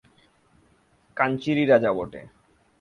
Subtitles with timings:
[1.17, 2.21] কাঞ্চীরই রাজা বটে।